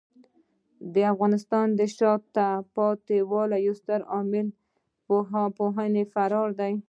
د 0.93 0.95
افغانستان 1.13 1.67
د 1.79 1.81
شاته 1.95 2.47
پاتې 2.75 3.17
والي 3.31 3.57
یو 3.67 3.73
ستر 3.81 4.01
عامل 4.13 4.47
د 4.53 4.53
پوهانو 5.57 6.03
فرار 6.13 6.49
دی. 6.59 6.73